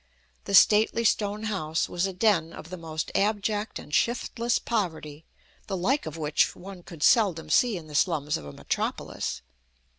[0.45, 5.25] The stately stone house was a den of the most abject and shiftless poverty,
[5.67, 9.43] the like of which one could seldom see in the slums of a metropolis.